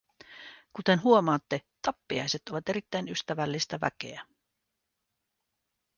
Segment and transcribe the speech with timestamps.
[0.75, 4.25] Kuten huomaatte, tappiaiset ovat erittäin ystävällistä väkeä.